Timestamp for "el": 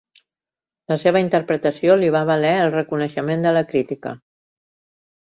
2.65-2.73